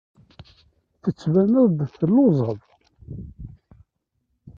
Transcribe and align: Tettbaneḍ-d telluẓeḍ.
Tettbaneḍ-d 1.03 1.79
telluẓeḍ. 1.95 2.59